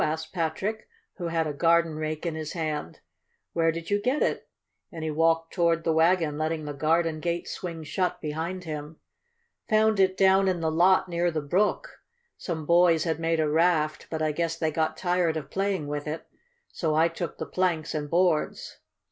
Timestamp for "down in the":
10.17-10.71